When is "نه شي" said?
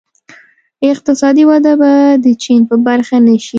3.25-3.49